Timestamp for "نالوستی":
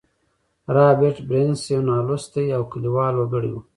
1.89-2.45